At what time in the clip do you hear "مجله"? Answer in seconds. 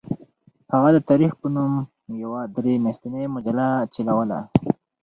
3.35-3.65